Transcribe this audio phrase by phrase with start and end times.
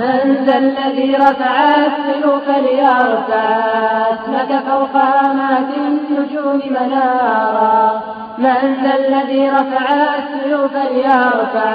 [0.00, 3.44] من ذا الذي رفع السلوك ليرفع
[4.12, 8.00] اسمك فوق آمات النجوم منارا.
[8.38, 9.86] من ذا الذي رفع
[10.18, 11.72] السيوف ليرفع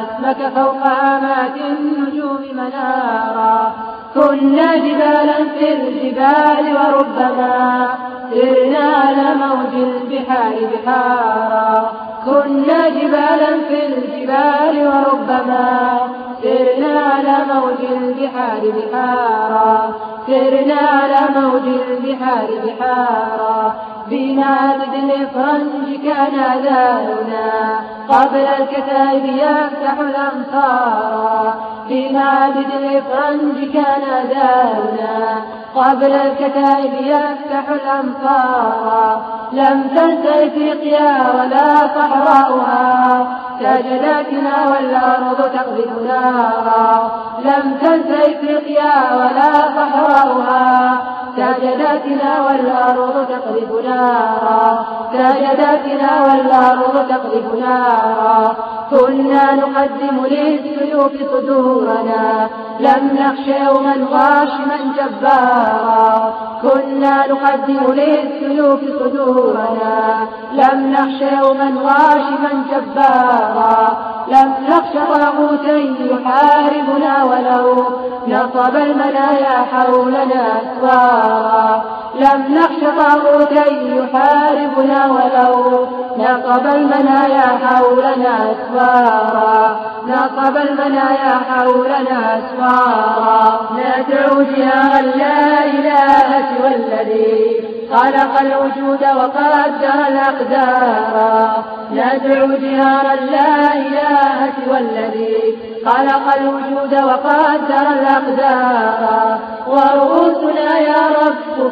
[0.00, 3.72] اسمك فوق آمات النجوم منارا.
[4.14, 7.88] كنا جبالا في الجبال وربما
[8.30, 11.92] سرنا على موج البحار بحارا.
[12.24, 16.00] كنا جبالا في الجبال وربما
[16.42, 19.94] سرنا موج البحار بحارا.
[20.26, 23.74] سرنا على موج البحار بحارا.
[24.10, 31.54] بنادد الإفرنج كان أذاننا قبل الكتائب يفتح الأمطار
[31.88, 35.42] بنادد الإفرنج كان أذاننا
[35.80, 39.20] قبل الكتائب يفتح الأمطار
[39.52, 43.26] لم تنس إفريقيا ولا صحراؤها.
[43.60, 47.10] سجداتنا والأرض تقذف نارا.
[47.44, 50.98] لم تنس إفريقيا ولا صحراؤها.
[51.36, 54.84] سجداتنا والأرض تقذف نارا.
[55.12, 58.54] سجداتنا والأرض تقذف نارا.
[58.90, 62.48] كنا نقدم للسيوف صدورنا.
[62.80, 66.34] لم نخش يوما غاشما جبارا.
[66.62, 70.26] كنا نقدم للسيوف صدورنا.
[70.52, 73.98] لم نخش يوما غاشما جبارا.
[74.28, 77.84] لم نخش طاغوتا يحاربنا ولو
[78.28, 85.86] نصب المنايا حولنا أسوارا لم نخش طاغوتا يحاربنا ولو
[86.18, 98.40] نصب المنايا حولنا أسوارا نصب المنايا حولنا أسوارا ندعو جهارا لا إله سوى الذي خلق
[98.40, 101.64] الوجود وقدر الأقدار.
[101.92, 109.38] ندعو جهارا لا إله سوى الذي خلق الوجود وقدر الأقدار.
[109.66, 111.19] ورؤوسنا يا رب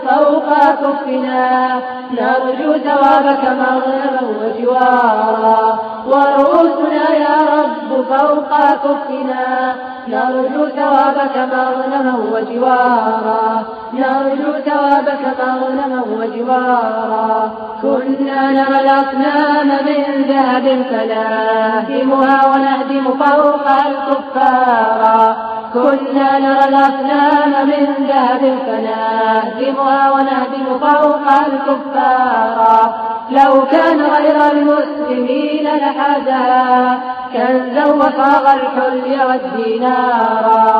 [0.07, 1.71] فوق كفنا.
[2.11, 5.79] نرجو ثوابك مغنما وجوارا.
[6.07, 9.75] ورؤوسنا يا رب فوق كفنا.
[10.09, 13.63] نرجو ثوابك مغنما وجوارا.
[13.93, 17.51] نرجو ثوابك مغنما وجوارا.
[17.83, 30.11] كنا نرى الأصنام من ذهب فنهدمها ونهدم فوق الكفار كنا نرى الأصنام من ذهب فنهدمها
[30.13, 32.95] ونهدم فوق الكفار.
[33.31, 36.99] لو كان غير المسلمين لحازها
[37.33, 40.78] كنزا وفاغ الحلي والدينارا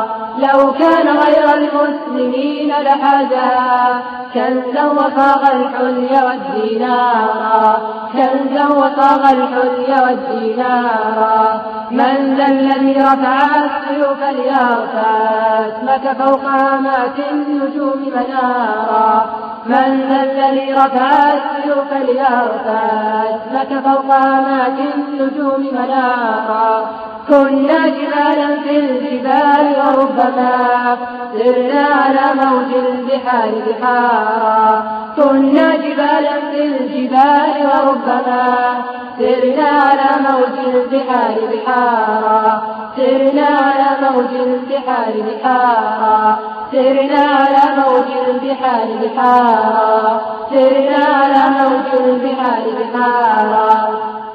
[0.53, 4.01] لو كان غير المسلمين لحازها
[4.33, 7.77] كنزا وفاغ الحلي والدينارا
[8.13, 11.61] كنزا وفاغ الحلي والدينارا
[11.91, 15.09] من ذا الذي رفع السيوف ليرفع
[15.67, 19.25] اسمك فوق هامات النجوم منارا.
[19.65, 22.81] من ذا الذي رفع السيوف ليرفع
[23.23, 27.08] اسمك فوق هامات النجوم منارا.
[27.27, 30.97] كنا جبالا في الجبال وربما
[31.33, 34.83] سرنا على موج البحار بحارا.
[35.15, 38.43] كنا جبالا في الجبال وربما
[39.19, 42.61] سرنا على موج البحار بحارا.
[42.97, 46.39] سرنا على موج البحار بحارا.
[46.71, 50.21] سرنا على موج البحار بحارا.
[50.51, 53.98] سرنا على موج البحار بحارا.